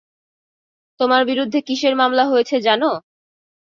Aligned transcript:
তোমার 0.99 1.21
বিরুদ্ধে 1.29 1.59
কিসের 1.67 1.93
মামলা 1.95 2.23
হয়েছে 2.27 2.55
জানো? 2.67 2.89